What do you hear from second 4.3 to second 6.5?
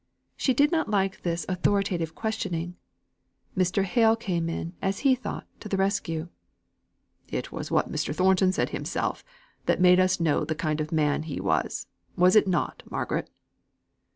in, as he thought, to the rescue.